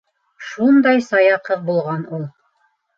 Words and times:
Шундай 0.47 1.05
сая 1.11 1.37
ҡыҙ 1.51 1.65
булған 1.71 2.05
ул... 2.19 2.29